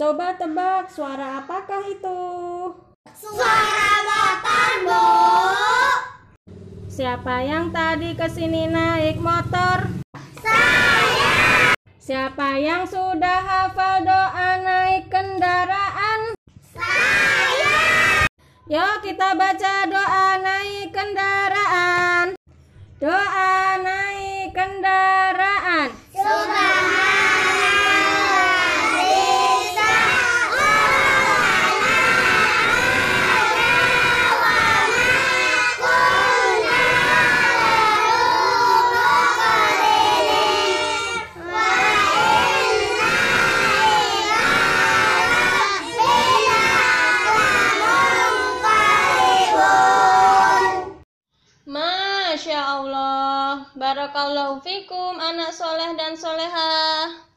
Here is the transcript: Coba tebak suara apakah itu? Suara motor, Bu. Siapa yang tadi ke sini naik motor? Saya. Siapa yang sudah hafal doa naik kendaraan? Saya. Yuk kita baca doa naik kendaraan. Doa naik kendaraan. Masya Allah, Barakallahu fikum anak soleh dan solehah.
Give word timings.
Coba 0.00 0.32
tebak 0.32 0.88
suara 0.88 1.44
apakah 1.44 1.84
itu? 1.84 2.20
Suara 3.12 3.92
motor, 4.08 4.70
Bu. 4.88 5.04
Siapa 6.88 7.44
yang 7.44 7.68
tadi 7.68 8.16
ke 8.16 8.24
sini 8.24 8.64
naik 8.64 9.20
motor? 9.20 9.92
Saya. 10.40 11.76
Siapa 12.00 12.56
yang 12.56 12.88
sudah 12.88 13.44
hafal 13.44 14.08
doa 14.08 14.64
naik 14.64 15.12
kendaraan? 15.12 16.32
Saya. 16.64 18.24
Yuk 18.72 19.04
kita 19.04 19.36
baca 19.36 19.84
doa 19.84 20.40
naik 20.40 20.96
kendaraan. 20.96 22.40
Doa 22.96 23.76
naik 23.84 24.56
kendaraan. 24.56 25.29
Masya 52.50 52.66
Allah, 52.66 53.62
Barakallahu 53.78 54.58
fikum 54.66 55.22
anak 55.22 55.54
soleh 55.54 55.94
dan 55.94 56.18
solehah. 56.18 57.22